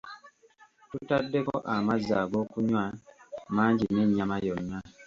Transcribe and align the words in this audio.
Tutaddeko 0.91 1.55
amazzi 1.75 2.11
ag'okunywa 2.21 2.83
mangi 3.55 3.85
n'ennyama 3.89 4.35
yonna. 4.47 4.77